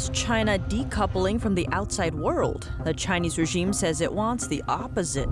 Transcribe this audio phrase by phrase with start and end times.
[0.00, 2.70] Is China decoupling from the outside world?
[2.84, 5.28] The Chinese regime says it wants the opposite.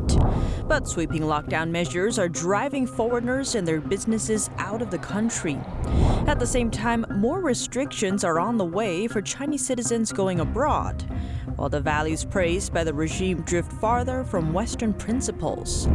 [0.68, 5.59] But sweeping lockdown measures are driving foreigners and their businesses out of the country.
[6.27, 11.03] At the same time, more restrictions are on the way for Chinese citizens going abroad,
[11.57, 15.89] while the values praised by the regime drift farther from Western principles.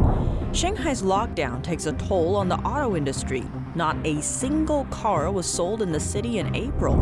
[0.50, 3.44] Shanghai's lockdown takes a toll on the auto industry.
[3.74, 6.94] Not a single car was sold in the city in April.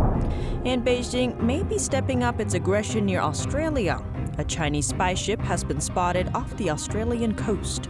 [0.64, 4.02] And Beijing may be stepping up its aggression near Australia.
[4.38, 7.88] A Chinese spy ship has been spotted off the Australian coast.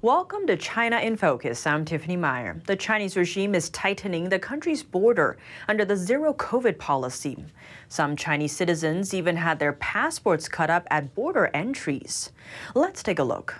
[0.00, 1.66] Welcome to China in Focus.
[1.66, 2.62] I'm Tiffany Meyer.
[2.68, 7.44] The Chinese regime is tightening the country's border under the zero COVID policy.
[7.88, 12.30] Some Chinese citizens even had their passports cut up at border entries.
[12.76, 13.56] Let's take a look.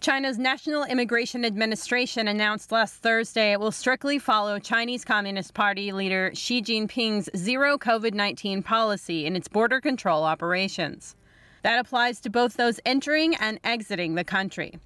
[0.00, 6.30] China's National Immigration Administration announced last Thursday it will strictly follow Chinese Communist Party leader
[6.34, 11.16] Xi Jinping's zero COVID 19 policy in its border control operations.
[11.62, 14.78] That applies to both those entering and exiting the country.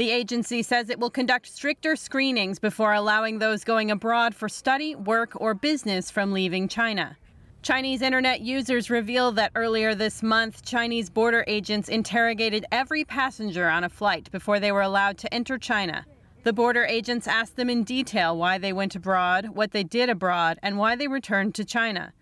[0.00, 4.94] The agency says it will conduct stricter screenings before allowing those going abroad for study,
[4.94, 7.18] work, or business from leaving China.
[7.60, 13.84] Chinese internet users reveal that earlier this month, Chinese border agents interrogated every passenger on
[13.84, 16.06] a flight before they were allowed to enter China.
[16.44, 20.58] The border agents asked them in detail why they went abroad, what they did abroad,
[20.62, 22.14] and why they returned to China.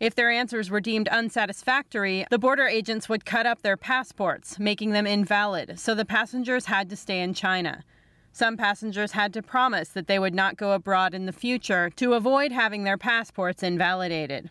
[0.00, 4.92] If their answers were deemed unsatisfactory, the border agents would cut up their passports, making
[4.92, 7.84] them invalid, so the passengers had to stay in China.
[8.32, 12.14] Some passengers had to promise that they would not go abroad in the future to
[12.14, 14.50] avoid having their passports invalidated.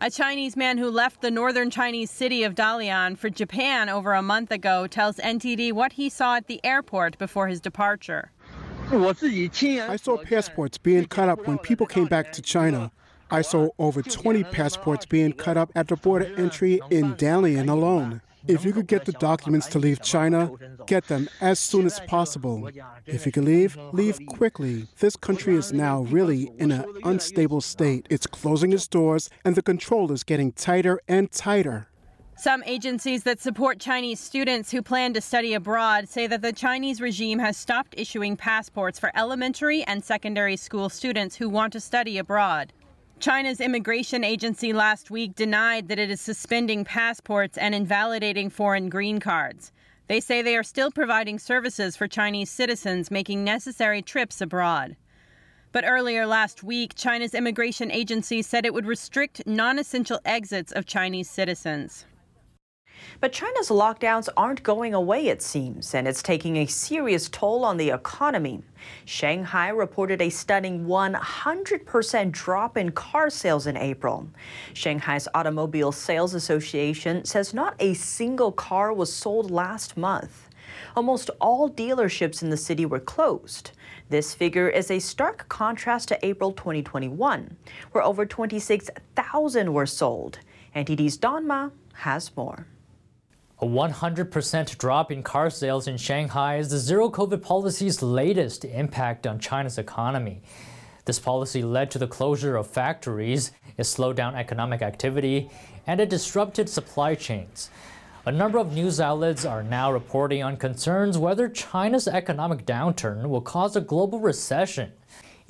[0.00, 4.22] A Chinese man who left the northern Chinese city of Dalian for Japan over a
[4.22, 8.32] month ago tells NTD what he saw at the airport before his departure.
[8.90, 12.90] I saw passports being cut up when people came back to China.
[13.30, 18.22] I saw over 20 passports being cut up at the border entry in Dalian alone.
[18.46, 20.50] If you could get the documents to leave China,
[20.86, 22.70] get them as soon as possible.
[23.04, 24.86] If you can leave, leave quickly.
[25.00, 28.06] This country is now really in an unstable state.
[28.08, 31.88] It's closing its doors, and the control is getting tighter and tighter.
[32.36, 37.00] Some agencies that support Chinese students who plan to study abroad say that the Chinese
[37.00, 42.16] regime has stopped issuing passports for elementary and secondary school students who want to study
[42.16, 42.72] abroad.
[43.20, 49.18] China's immigration agency last week denied that it is suspending passports and invalidating foreign green
[49.18, 49.72] cards.
[50.06, 54.96] They say they are still providing services for Chinese citizens making necessary trips abroad.
[55.72, 60.86] But earlier last week, China's immigration agency said it would restrict non essential exits of
[60.86, 62.06] Chinese citizens.
[63.20, 67.76] But China's lockdowns aren't going away, it seems, and it's taking a serious toll on
[67.76, 68.62] the economy.
[69.04, 74.28] Shanghai reported a stunning 100% drop in car sales in April.
[74.72, 80.48] Shanghai's Automobile Sales Association says not a single car was sold last month.
[80.96, 83.72] Almost all dealerships in the city were closed.
[84.10, 87.56] This figure is a stark contrast to April 2021,
[87.92, 90.38] where over 26,000 were sold.
[90.74, 92.66] NTD's Don Ma has more.
[93.60, 99.26] A 100% drop in car sales in Shanghai is the zero COVID policy's latest impact
[99.26, 100.42] on China's economy.
[101.06, 105.50] This policy led to the closure of factories, it slowed down economic activity,
[105.88, 107.68] and it disrupted supply chains.
[108.26, 113.40] A number of news outlets are now reporting on concerns whether China's economic downturn will
[113.40, 114.92] cause a global recession.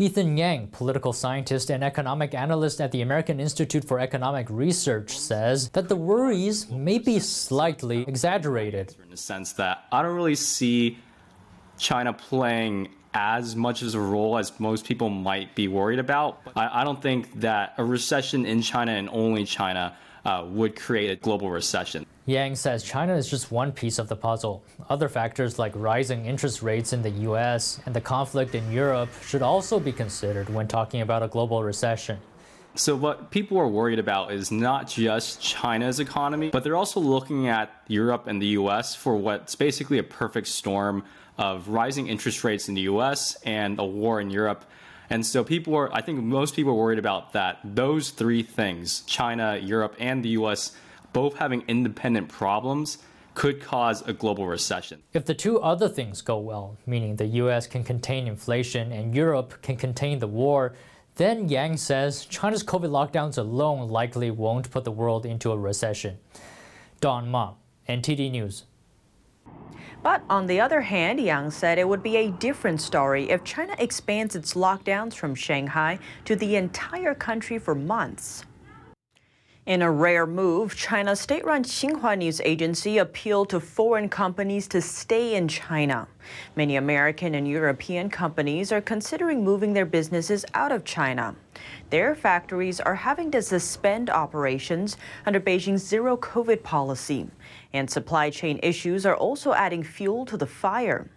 [0.00, 5.70] Ethan Yang, political scientist and economic analyst at the American Institute for Economic Research, says
[5.70, 8.94] that the worries may be slightly exaggerated.
[9.02, 10.98] In the sense that I don't really see
[11.78, 16.42] China playing as much as a role as most people might be worried about.
[16.54, 21.10] I, I don't think that a recession in China and only China uh, would create
[21.10, 22.06] a global recession.
[22.28, 24.62] Yang says China is just one piece of the puzzle.
[24.90, 29.40] Other factors like rising interest rates in the US and the conflict in Europe should
[29.40, 32.18] also be considered when talking about a global recession.
[32.74, 37.48] So, what people are worried about is not just China's economy, but they're also looking
[37.48, 41.04] at Europe and the US for what's basically a perfect storm
[41.38, 44.66] of rising interest rates in the US and a war in Europe
[45.10, 47.60] and so people are, I think most people are worried about that.
[47.64, 50.72] Those three things, China, Europe, and the US,
[51.12, 52.98] both having independent problems,
[53.34, 55.00] could cause a global recession.
[55.12, 59.62] If the two other things go well, meaning the US can contain inflation and Europe
[59.62, 60.74] can contain the war,
[61.14, 66.18] then Yang says China's COVID lockdowns alone likely won't put the world into a recession.
[67.00, 67.54] Don Ma,
[67.88, 68.64] NTD News.
[70.02, 73.74] But on the other hand, Yang said it would be a different story if China
[73.78, 78.44] expands its lockdowns from Shanghai to the entire country for months.
[79.68, 85.34] In a rare move, China's state-run Xinhua News Agency appealed to foreign companies to stay
[85.34, 86.08] in China.
[86.56, 91.36] Many American and European companies are considering moving their businesses out of China.
[91.90, 97.28] Their factories are having to suspend operations under Beijing's zero COVID policy,
[97.74, 101.10] and supply chain issues are also adding fuel to the fire.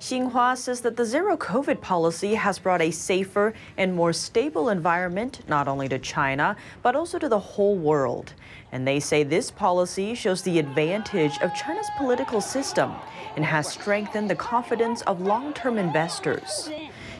[0.00, 5.40] Xinhua says that the zero COVID policy has brought a safer and more stable environment
[5.48, 8.34] not only to China, but also to the whole world.
[8.72, 12.94] And they say this policy shows the advantage of China's political system
[13.36, 16.70] and has strengthened the confidence of long term investors.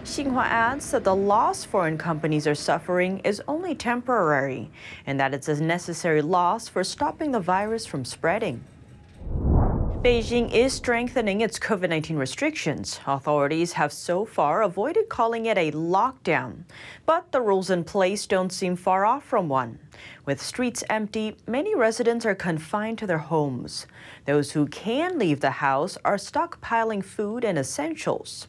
[0.05, 4.71] Xinhua adds that the loss foreign companies are suffering is only temporary
[5.05, 8.63] and that it's a necessary loss for stopping the virus from spreading.
[10.07, 13.01] Beijing is strengthening its COVID 19 restrictions.
[13.09, 16.63] Authorities have so far avoided calling it a lockdown,
[17.07, 19.81] but the rules in place don't seem far off from one.
[20.25, 23.89] With streets empty, many residents are confined to their homes.
[24.27, 28.47] Those who can leave the house are stockpiling food and essentials.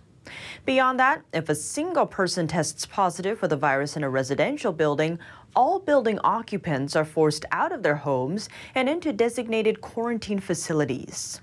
[0.64, 5.18] Beyond that, if a single person tests positive for the virus in a residential building,
[5.56, 11.42] all building occupants are forced out of their homes and into designated quarantine facilities.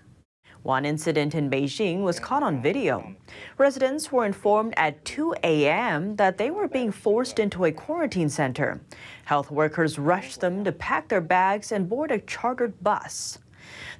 [0.65, 3.15] One incident in Beijing was caught on video.
[3.59, 6.17] Residents were informed at 2 a.m.
[6.17, 8.81] that they were being forced into a quarantine center.
[9.27, 13.41] Health workers rushed them to pack their bags and board a chartered bus.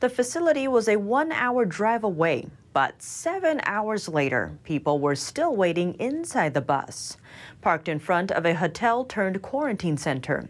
[0.01, 5.55] The facility was a one hour drive away, but seven hours later, people were still
[5.55, 7.19] waiting inside the bus,
[7.61, 10.49] parked in front of a hotel turned quarantine center.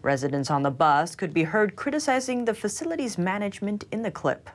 [0.00, 4.48] Residents on the bus could be heard criticizing the facility's management in the clip.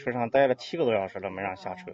[0.00, 1.92] 车上待了七个多小时了，没让下车。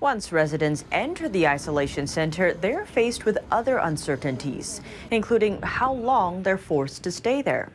[0.00, 6.58] Once residents enter the isolation center, they're faced with other uncertainties, including how long they're
[6.58, 7.68] forced to stay there.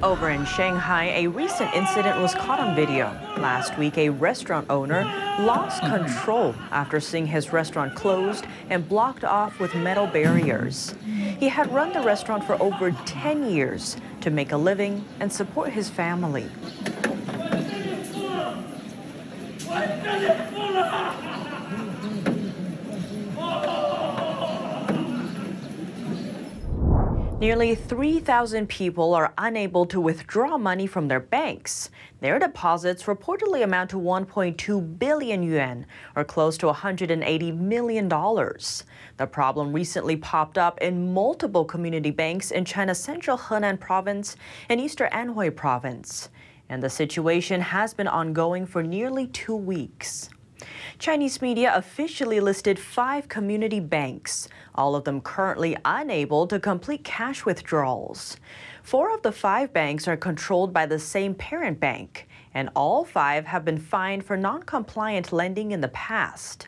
[0.00, 3.10] Over in Shanghai, a recent incident was caught on video.
[3.38, 5.02] Last week, a restaurant owner
[5.40, 10.94] lost control after seeing his restaurant closed and blocked off with metal barriers.
[11.40, 15.70] He had run the restaurant for over 10 years to make a living and support
[15.70, 16.46] his family.
[27.43, 31.89] Nearly 3,000 people are unable to withdraw money from their banks.
[32.21, 35.85] Their deposits reportedly amount to 1.2 billion yuan,
[36.15, 38.07] or close to $180 million.
[38.07, 44.37] The problem recently popped up in multiple community banks in China's central Henan province
[44.69, 46.29] and eastern Anhui province.
[46.69, 50.29] And the situation has been ongoing for nearly two weeks.
[50.99, 57.45] Chinese media officially listed five community banks, all of them currently unable to complete cash
[57.45, 58.37] withdrawals.
[58.83, 63.45] Four of the five banks are controlled by the same parent bank, and all five
[63.45, 66.67] have been fined for non compliant lending in the past.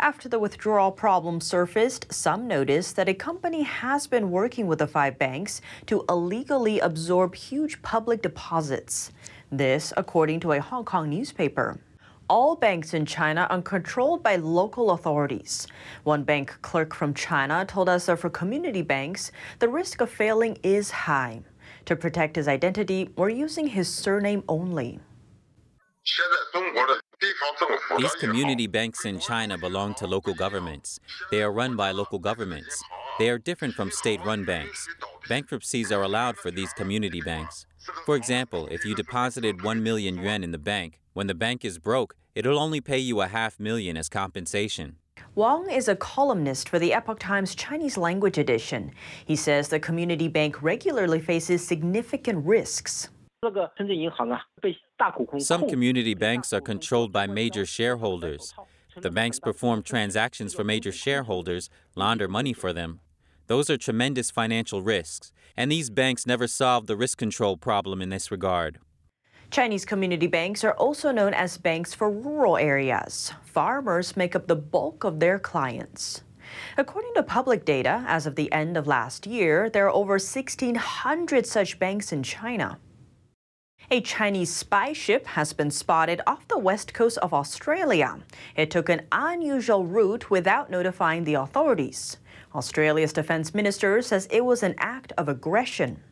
[0.00, 4.86] After the withdrawal problem surfaced, some noticed that a company has been working with the
[4.86, 9.10] five banks to illegally absorb huge public deposits.
[9.50, 11.78] This, according to a Hong Kong newspaper
[12.28, 15.66] all banks in China are controlled by local authorities.
[16.04, 20.58] One bank clerk from China told us that for community banks, the risk of failing
[20.62, 21.42] is high.
[21.86, 25.00] To protect his identity, we're using his surname only.
[27.98, 31.00] These community banks in China belong to local governments.
[31.30, 32.82] They are run by local governments.
[33.18, 34.86] They are different from state run banks.
[35.28, 37.66] Bankruptcies are allowed for these community banks.
[38.04, 41.80] For example, if you deposited 1 million yuan in the bank, when the bank is
[41.80, 44.94] broke, it'll only pay you a half million as compensation.
[45.34, 48.92] Wang is a columnist for the Epoch Times Chinese language edition.
[49.26, 53.08] He says the community bank regularly faces significant risks.
[55.40, 58.54] Some community banks are controlled by major shareholders.
[58.96, 63.00] The banks perform transactions for major shareholders, launder money for them.
[63.48, 68.10] Those are tremendous financial risks, and these banks never solve the risk control problem in
[68.10, 68.78] this regard.
[69.50, 73.32] Chinese community banks are also known as banks for rural areas.
[73.44, 76.22] Farmers make up the bulk of their clients.
[76.76, 81.46] According to public data, as of the end of last year, there are over 1,600
[81.46, 82.78] such banks in China.
[83.90, 88.18] A Chinese spy ship has been spotted off the west coast of Australia.
[88.54, 92.18] It took an unusual route without notifying the authorities.
[92.54, 96.02] Australia's defense minister says it was an act of aggression.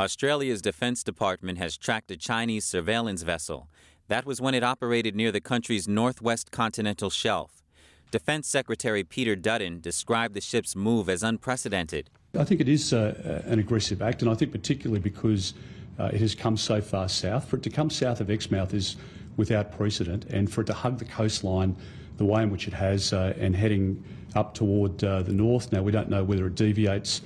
[0.00, 3.68] Australia's Defense Department has tracked a Chinese surveillance vessel.
[4.08, 7.62] That was when it operated near the country's northwest continental shelf.
[8.10, 12.08] Defense Secretary Peter Dutton described the ship's move as unprecedented.
[12.38, 15.52] I think it is uh, an aggressive act, and I think particularly because
[15.98, 17.50] uh, it has come so far south.
[17.50, 18.96] For it to come south of Exmouth is
[19.36, 21.76] without precedent, and for it to hug the coastline
[22.16, 24.02] the way in which it has uh, and heading
[24.34, 25.70] up toward uh, the north.
[25.72, 27.20] Now, we don't know whether it deviates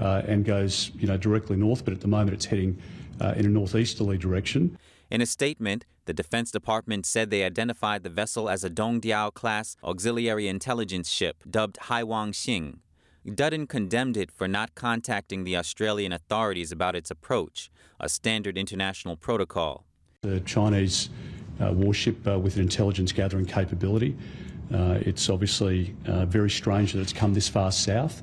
[0.00, 2.80] uh, and goes you know, directly north, but at the moment it's heading
[3.20, 4.76] uh, in a northeasterly direction.
[5.10, 9.76] In a statement, the Defense Department said they identified the vessel as a Dongdiao class
[9.84, 12.78] auxiliary intelligence ship dubbed Haiwang Xing.
[13.34, 19.14] Dutton condemned it for not contacting the Australian authorities about its approach, a standard international
[19.14, 19.84] protocol.
[20.22, 21.10] The Chinese
[21.60, 24.16] uh, warship uh, with an intelligence gathering capability.
[24.72, 28.22] Uh, it's obviously uh, very strange that it's come this far south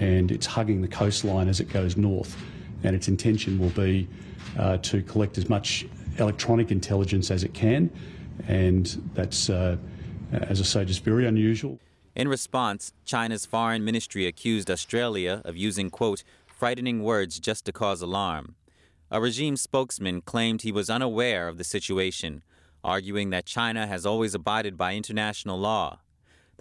[0.00, 2.36] and it's hugging the coastline as it goes north.
[2.84, 4.08] And its intention will be
[4.58, 5.86] uh, to collect as much
[6.18, 7.90] electronic intelligence as it can,
[8.48, 9.76] and that's, uh,
[10.32, 11.78] as I say, just very unusual.
[12.14, 18.02] In response, China's foreign ministry accused Australia of using, quote, frightening words just to cause
[18.02, 18.54] alarm.
[19.10, 22.42] A regime spokesman claimed he was unaware of the situation,
[22.84, 26.00] arguing that China has always abided by international law.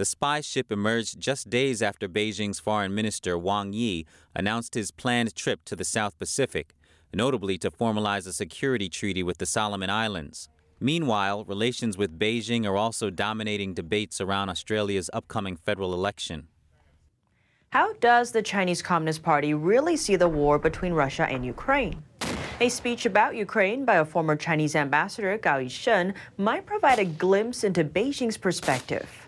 [0.01, 5.35] The spy ship emerged just days after Beijing's foreign minister Wang Yi announced his planned
[5.35, 6.73] trip to the South Pacific,
[7.13, 10.49] notably to formalize a security treaty with the Solomon Islands.
[10.79, 16.47] Meanwhile, relations with Beijing are also dominating debates around Australia's upcoming federal election.
[17.69, 22.01] How does the Chinese Communist Party really see the war between Russia and Ukraine?
[22.59, 27.63] A speech about Ukraine by a former Chinese ambassador, Gao Yusheng, might provide a glimpse
[27.63, 29.20] into Beijing's perspective.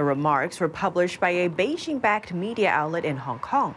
[0.00, 3.74] The remarks were published by a Beijing backed media outlet in Hong Kong.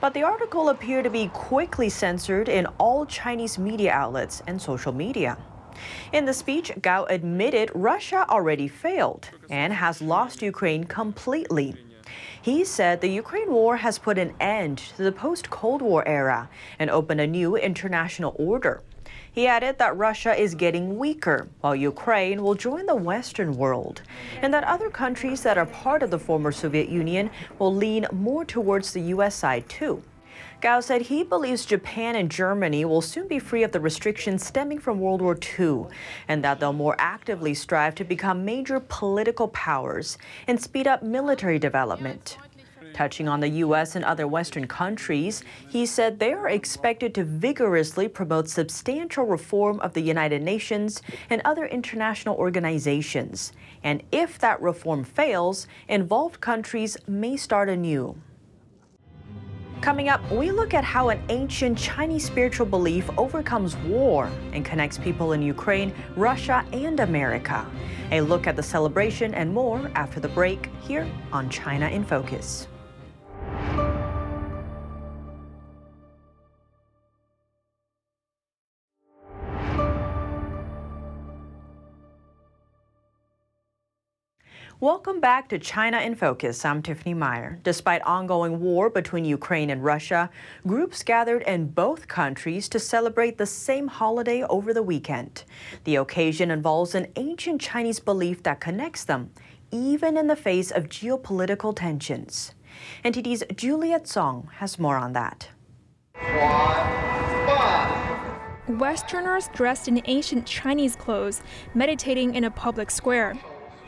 [0.00, 4.92] But the article appeared to be quickly censored in all Chinese media outlets and social
[4.92, 5.36] media.
[6.12, 11.74] In the speech, Gao admitted Russia already failed and has lost Ukraine completely.
[12.40, 16.48] He said the Ukraine war has put an end to the post Cold War era
[16.78, 18.80] and opened a new international order.
[19.38, 24.02] He added that Russia is getting weaker, while Ukraine will join the Western world,
[24.42, 27.30] and that other countries that are part of the former Soviet Union
[27.60, 29.36] will lean more towards the U.S.
[29.36, 30.02] side too.
[30.60, 34.80] Gao said he believes Japan and Germany will soon be free of the restrictions stemming
[34.80, 35.84] from World War II,
[36.26, 40.18] and that they'll more actively strive to become major political powers
[40.48, 42.38] and speed up military development.
[42.94, 43.94] Touching on the U.S.
[43.96, 49.92] and other Western countries, he said they are expected to vigorously promote substantial reform of
[49.92, 53.52] the United Nations and other international organizations.
[53.82, 58.16] And if that reform fails, involved countries may start anew.
[59.80, 64.98] Coming up, we look at how an ancient Chinese spiritual belief overcomes war and connects
[64.98, 67.64] people in Ukraine, Russia, and America.
[68.10, 72.66] A look at the celebration and more after the break here on China in Focus.
[84.80, 86.64] Welcome back to China in Focus.
[86.64, 87.58] I'm Tiffany Meyer.
[87.64, 90.30] Despite ongoing war between Ukraine and Russia,
[90.68, 95.42] groups gathered in both countries to celebrate the same holiday over the weekend.
[95.82, 99.32] The occasion involves an ancient Chinese belief that connects them,
[99.72, 102.54] even in the face of geopolitical tensions.
[103.04, 105.48] NTD's Juliet Song has more on that.
[108.68, 111.42] Westerners dressed in ancient Chinese clothes
[111.74, 113.36] meditating in a public square.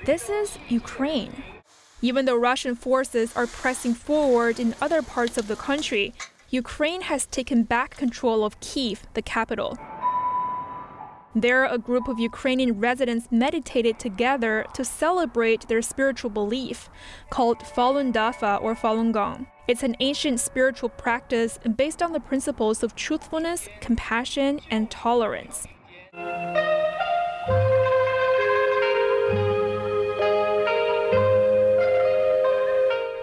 [0.06, 1.42] This is Ukraine.
[2.00, 6.14] Even though Russian forces are pressing forward in other parts of the country,
[6.48, 9.76] Ukraine has taken back control of Kiev, the capital.
[11.34, 16.88] There, a group of Ukrainian residents meditated together to celebrate their spiritual belief,
[17.28, 19.46] called Falun Dafa or Falun Gong.
[19.68, 25.66] It's an ancient spiritual practice based on the principles of truthfulness, compassion, and tolerance.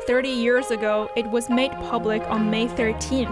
[0.08, 3.28] 30 years ago, it was made public on May 13th,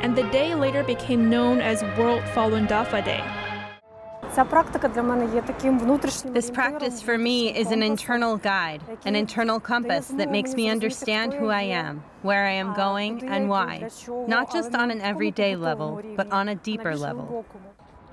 [0.00, 3.24] and the day later became known as World Falun Dafa Day.
[6.32, 11.34] This practice for me is an internal guide, an internal compass that makes me understand
[11.34, 13.90] who I am, where I am going, and why,
[14.28, 17.44] not just on an everyday level, but on a deeper level.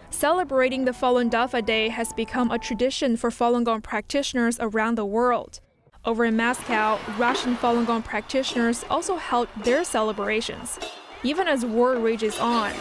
[0.10, 5.06] Celebrating the Falun Dafa Day has become a tradition for Falun Gong practitioners around the
[5.06, 5.60] world.
[6.04, 10.80] Over in Moscow, Russian Falun Gong practitioners also held their celebrations,
[11.22, 12.74] even as war rages on.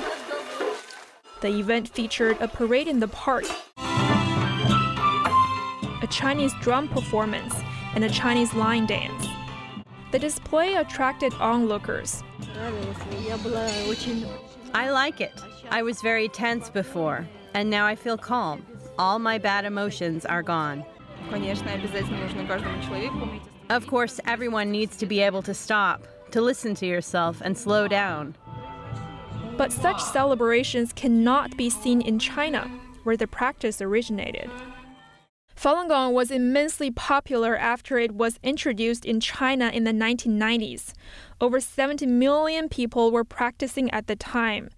[1.42, 3.44] The event featured a parade in the park.
[6.02, 7.54] a Chinese drum performance,
[7.94, 9.26] and a Chinese line dance.
[10.12, 12.22] The display attracted onlookers.
[14.72, 15.32] I like it.
[15.70, 18.64] I was very tense before, and now I feel calm.
[18.98, 20.84] All my bad emotions are gone.
[23.68, 27.86] Of course, everyone needs to be able to stop, to listen to yourself, and slow
[27.86, 28.36] down.
[29.56, 32.70] But such celebrations cannot be seen in China,
[33.04, 34.50] where the practice originated.
[35.54, 40.94] Falun Gong was immensely popular after it was introduced in China in the 1990s.
[41.38, 44.70] Over 70 million people were practicing at the time.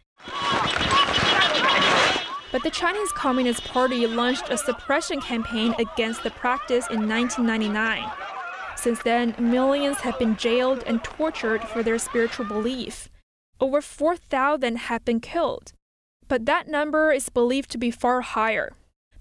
[2.52, 8.10] But the Chinese Communist Party launched a suppression campaign against the practice in 1999.
[8.76, 13.08] Since then, millions have been jailed and tortured for their spiritual belief.
[13.58, 15.72] Over 4,000 have been killed.
[16.28, 18.72] But that number is believed to be far higher.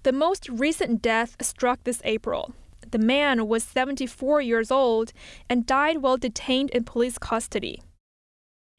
[0.02, 2.52] The most recent death struck this April.
[2.90, 5.12] The man was 74 years old
[5.48, 7.80] and died while detained in police custody.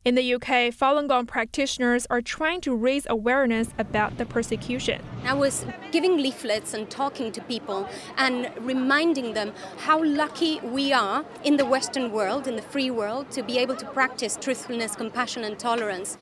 [0.06, 5.02] In the UK, Falun Gong practitioners are trying to raise awareness about the persecution.
[5.24, 11.24] I was giving leaflets and talking to people and reminding them how lucky we are
[11.46, 15.46] in the Western world, in the free world, to be able to practice truthfulness, compassion,
[15.46, 16.18] and tolerance.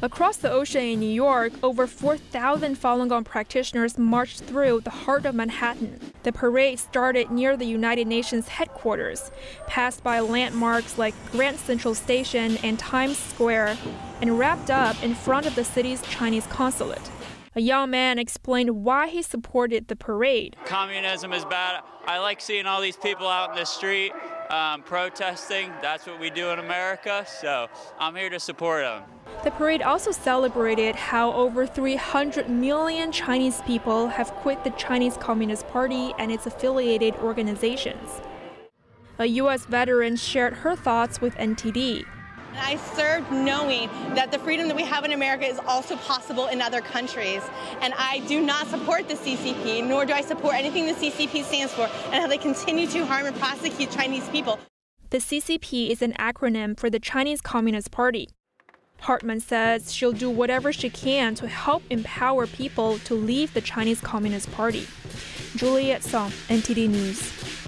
[0.00, 5.26] Across the ocean in New York, over 4,000 Falun Gong practitioners marched through the heart
[5.26, 5.98] of Manhattan.
[6.22, 9.32] The parade started near the United Nations headquarters,
[9.66, 13.76] passed by landmarks like Grand Central Station and Times Square,
[14.22, 17.10] and wrapped up in front of the city's Chinese consulate.
[17.54, 20.56] A young man explained why he supported the parade.
[20.64, 21.82] Communism is bad.
[22.06, 24.12] I like seeing all these people out in the street
[24.50, 25.72] um, protesting.
[25.80, 29.02] That's what we do in America, so I'm here to support them.
[29.44, 35.68] The parade also celebrated how over 300 million Chinese people have quit the Chinese Communist
[35.68, 38.20] Party and its affiliated organizations.
[39.18, 39.64] A U.S.
[39.66, 42.04] veteran shared her thoughts with NTD.
[42.56, 46.60] I served knowing that the freedom that we have in America is also possible in
[46.60, 47.42] other countries.
[47.80, 51.72] And I do not support the CCP, nor do I support anything the CCP stands
[51.72, 54.58] for, and how they continue to harm and prosecute Chinese people.
[55.10, 58.28] The CCP is an acronym for the Chinese Communist Party.
[59.00, 64.00] Hartman says she'll do whatever she can to help empower people to leave the Chinese
[64.00, 64.86] Communist Party.
[65.56, 67.67] Juliet Song, NTD News.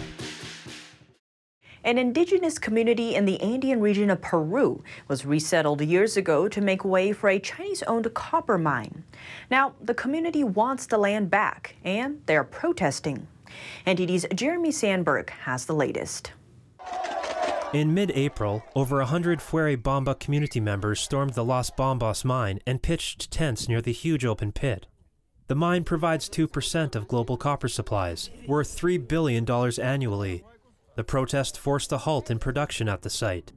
[1.83, 6.85] An indigenous community in the Andean region of Peru was resettled years ago to make
[6.85, 9.03] way for a Chinese owned copper mine.
[9.49, 13.27] Now, the community wants the land back, and they're protesting.
[13.87, 16.33] NTD's Jeremy Sandberg has the latest.
[17.73, 23.31] In mid April, over 100 Fuerabamba community members stormed the Las Bambas mine and pitched
[23.31, 24.85] tents near the huge open pit.
[25.47, 29.49] The mine provides 2% of global copper supplies, worth $3 billion
[29.81, 30.43] annually.
[30.95, 33.53] The protest forced a halt in production at the site.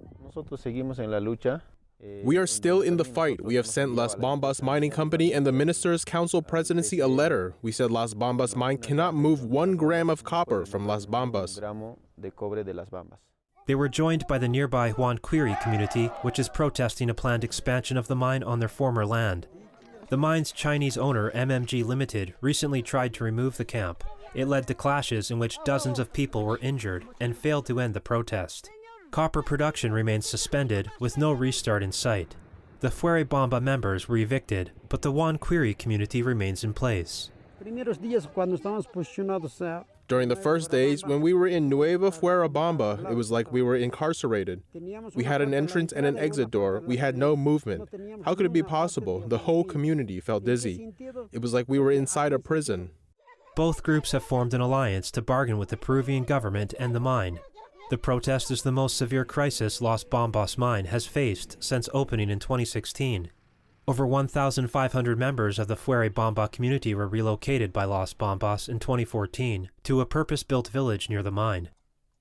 [2.22, 3.40] We are still in the fight.
[3.40, 7.54] We have sent Las Bambas Mining Company and the Minister's Council Presidency a letter.
[7.62, 11.58] We said Las Bambas mine cannot move one gram of copper from Las Bambas.
[13.66, 18.08] They were joined by the nearby Huancuire community, which is protesting a planned expansion of
[18.08, 19.46] the mine on their former land.
[20.10, 24.04] The mine's Chinese owner, MMG Limited, recently tried to remove the camp.
[24.34, 27.94] It led to clashes in which dozens of people were injured and failed to end
[27.94, 28.70] the protest.
[29.10, 32.34] Copper production remains suspended with no restart in sight.
[32.80, 37.30] The Fuerabamba members were evicted, but the Huancuire community remains in place.
[40.06, 43.76] During the first days, when we were in Nueva Fuerabamba, it was like we were
[43.76, 44.62] incarcerated.
[45.14, 46.82] We had an entrance and an exit door.
[46.84, 47.88] We had no movement.
[48.24, 49.20] How could it be possible?
[49.20, 50.92] The whole community felt dizzy.
[51.32, 52.90] It was like we were inside a prison.
[53.56, 57.38] Both groups have formed an alliance to bargain with the Peruvian government and the mine.
[57.88, 62.40] The protest is the most severe crisis Las Bambas mine has faced since opening in
[62.40, 63.30] 2016.
[63.86, 70.00] Over 1,500 members of the Fuerabamba community were relocated by Las Bambas in 2014 to
[70.00, 71.68] a purpose built village near the mine.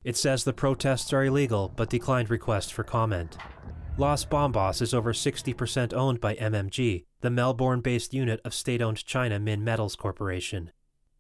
[0.04, 3.38] It says the protests are illegal but declined requests for comment.
[3.98, 9.04] Las Bambas is over 60% owned by MMG, the Melbourne based unit of state owned
[9.04, 10.72] China Minmetals Corporation.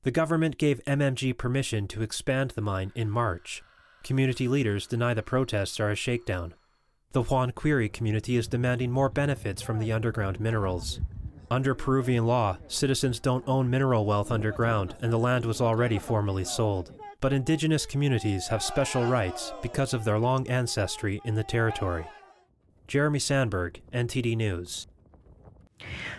[0.04, 3.64] The government gave MMG permission to expand the mine in March.
[4.04, 6.54] Community leaders deny the protests are a shakedown.
[7.14, 11.00] The Huancuire community is demanding more benefits from the underground minerals.
[11.50, 16.44] Under Peruvian law, citizens don't own mineral wealth underground, and the land was already formally
[16.44, 16.92] sold.
[17.22, 22.06] But indigenous communities have special rights because of their long ancestry in the territory.
[22.88, 24.88] Jeremy Sandberg, NTD News.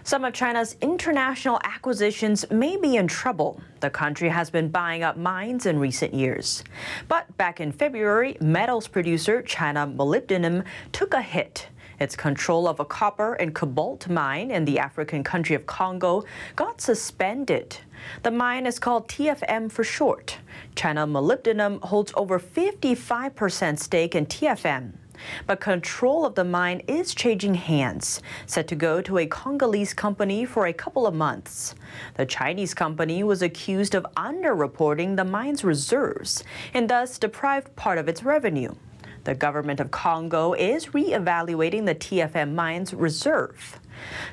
[0.07, 3.59] Some of China's international acquisitions may be in trouble.
[3.81, 6.63] The country has been buying up mines in recent years.
[7.09, 11.69] But back in February, metals producer China Molybdenum took a hit.
[11.99, 16.83] Its control of a copper and cobalt mine in the African country of Congo got
[16.83, 17.79] suspended.
[18.25, 20.37] The mine is called TFM for short.
[20.77, 24.93] China Molybdenum holds over 55% stake in TFM.
[25.47, 30.45] But control of the mine is changing hands, set to go to a Congolese company
[30.45, 31.75] for a couple of months.
[32.15, 38.09] The Chinese company was accused of underreporting the mine's reserves and thus deprived part of
[38.09, 38.75] its revenue.
[39.25, 43.81] The government of Congo is re-evaluating the TFM mine's reserve.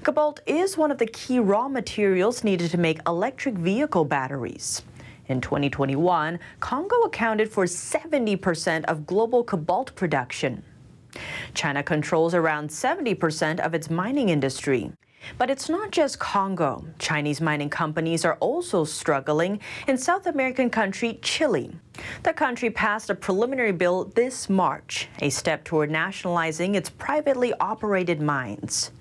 [0.03, 4.83] Cobalt is one of the key raw materials needed to make electric vehicle batteries.
[5.27, 10.61] In 2021, Congo accounted for 70% of global cobalt production.
[11.53, 14.91] China controls around 70% of its mining industry.
[15.37, 16.85] But it's not just Congo.
[16.99, 21.71] Chinese mining companies are also struggling in South American country Chile.
[22.23, 28.21] The country passed a preliminary bill this March, a step toward nationalizing its privately operated
[28.21, 28.91] mines.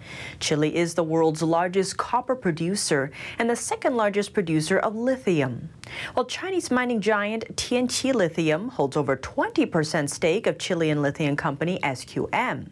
[0.41, 5.71] Chile is the world's largest copper producer and the second largest producer of lithium.
[6.15, 12.69] While Chinese mining giant Tianqi Lithium holds over 20% stake of Chilean lithium company SQM.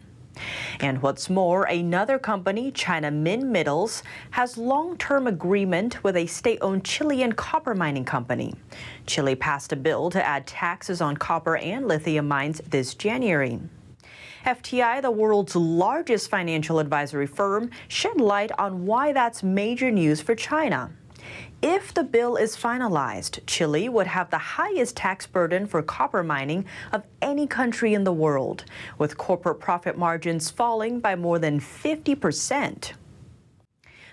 [0.79, 7.33] And what's more, another company, China Min Minmetals, has long-term agreement with a state-owned Chilean
[7.33, 8.53] copper mining company.
[9.05, 13.59] Chile passed a bill to add taxes on copper and lithium mines this January.
[14.45, 20.33] FTI, the world's largest financial advisory firm, shed light on why that's major news for
[20.35, 20.91] China.
[21.61, 26.65] If the bill is finalized, Chile would have the highest tax burden for copper mining
[26.91, 28.63] of any country in the world,
[28.97, 32.93] with corporate profit margins falling by more than 50 percent.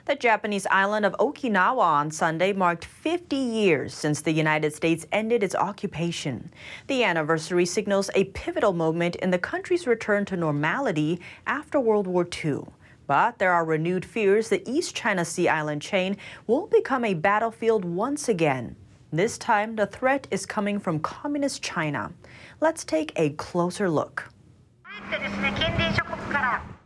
[0.06, 5.42] The Japanese island of Okinawa on Sunday marked 50 years since the United States ended
[5.42, 6.52] its occupation.
[6.86, 12.24] The anniversary signals a pivotal moment in the country's return to normality after World War
[12.44, 12.66] II.
[13.06, 16.16] But there are renewed fears the East China Sea island chain
[16.46, 18.76] will become a battlefield once again.
[19.12, 22.12] This time, the threat is coming from Communist China.
[22.60, 24.30] Let's take a closer look.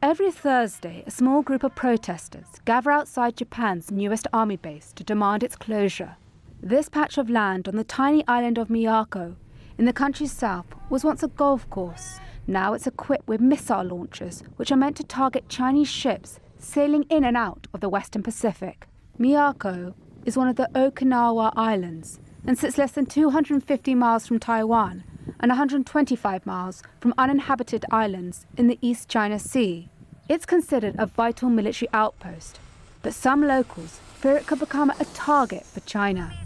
[0.02, 5.42] Every Thursday, a small group of protesters gather outside Japan's newest army base to demand
[5.42, 6.16] its closure.
[6.62, 9.36] This patch of land on the tiny island of Miyako,
[9.78, 12.20] in the country's south, was once a golf course.
[12.46, 17.24] Now it's equipped with missile launchers, which are meant to target Chinese ships sailing in
[17.24, 18.86] and out of the Western Pacific.
[19.18, 25.04] Miyako is one of the Okinawa Islands and sits less than 250 miles from Taiwan
[25.38, 29.88] and 125 miles from uninhabited islands in the East China Sea.
[30.28, 32.60] It's considered a vital military outpost,
[33.02, 36.36] but some locals fear it could become a target for China.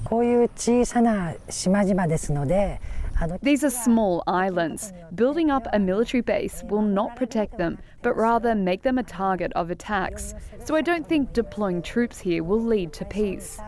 [3.43, 4.93] These are small islands.
[5.15, 9.53] Building up a military base will not protect them, but rather make them a target
[9.55, 10.35] of attacks.
[10.65, 13.61] So I don't think deploying troops here will lead to peace.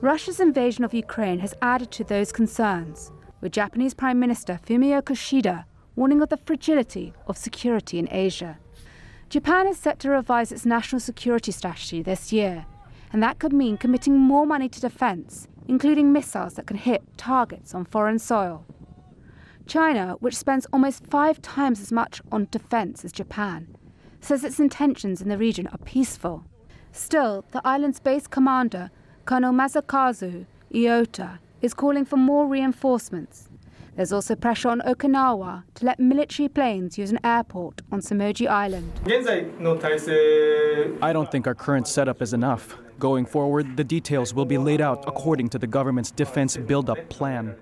[0.00, 3.10] Russia's invasion of Ukraine has added to those concerns,
[3.40, 5.64] with Japanese Prime Minister Fumio Kishida
[5.96, 8.58] warning of the fragility of security in Asia.
[9.28, 12.66] Japan is set to revise its national security strategy this year,
[13.12, 17.74] and that could mean committing more money to defense, including missiles that can hit targets
[17.74, 18.64] on foreign soil.
[19.70, 23.76] China, which spends almost five times as much on defense as Japan,
[24.20, 26.44] says its intentions in the region are peaceful.
[26.90, 28.90] Still, the island's base commander,
[29.26, 33.48] Colonel Masakazu Iota, is calling for more reinforcements.
[33.94, 38.90] There's also pressure on Okinawa to let military planes use an airport on Shimoji Island.
[41.00, 42.76] I don't think our current setup is enough.
[42.98, 47.54] Going forward, the details will be laid out according to the government's defense build-up plan.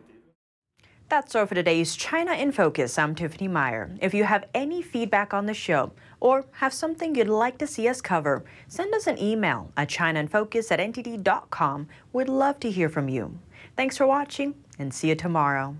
[1.08, 2.98] That's all for today's China in Focus.
[2.98, 3.90] I'm Tiffany Meyer.
[4.02, 7.88] If you have any feedback on the show or have something you'd like to see
[7.88, 11.88] us cover, send us an email at chinainfocus at ntd.com.
[12.12, 13.38] We'd love to hear from you.
[13.74, 15.76] Thanks for watching and see you tomorrow.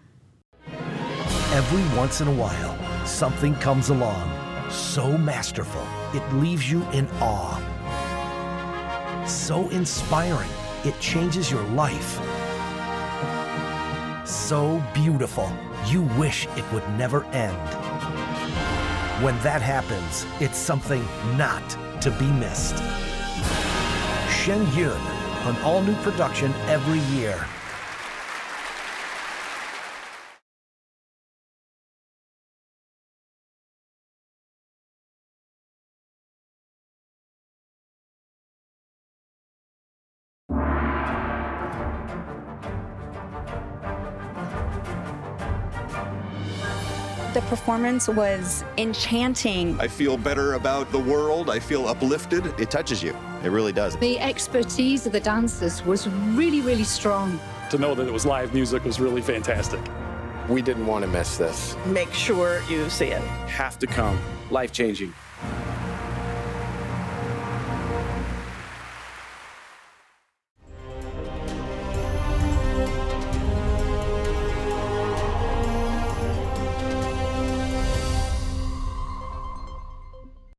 [1.52, 4.32] Every once in a while, something comes along
[4.70, 7.58] so masterful, it leaves you in awe.
[9.26, 10.50] So inspiring,
[10.84, 12.37] it changes your life
[14.28, 15.50] so beautiful,
[15.86, 17.56] you wish it would never end.
[19.22, 21.04] When that happens, it's something
[21.36, 21.62] not
[22.02, 22.76] to be missed.
[24.30, 25.00] Shen Yun,
[25.46, 27.44] an all new production every year.
[47.34, 49.78] The performance was enchanting.
[49.78, 51.50] I feel better about the world.
[51.50, 52.46] I feel uplifted.
[52.58, 53.14] It touches you.
[53.44, 53.96] It really does.
[53.98, 57.38] The expertise of the dancers was really, really strong.
[57.70, 59.80] To know that it was live music was really fantastic.
[60.48, 61.76] We didn't want to miss this.
[61.84, 63.20] Make sure you see it.
[63.20, 64.18] Have to come.
[64.50, 65.12] Life changing.